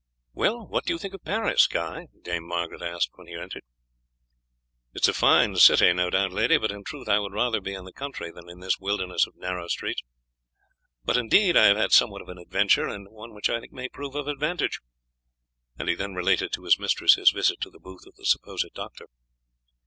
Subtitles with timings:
[0.33, 3.61] "Well, what do you think of Paris, Guy?" Dame Margaret asked when he entered.
[4.95, 7.75] "It is a fine city, no doubt, lady, but in truth I would rather be
[7.75, 10.01] in the country than in this wilderness of narrow streets.
[11.05, 13.89] But indeed I have had somewhat of an adventure, and one which I think may
[13.89, 14.79] prove of advantage;"
[15.77, 18.67] and he then related to his mistress his visit to the booth of the supposed
[18.73, 19.05] doctor.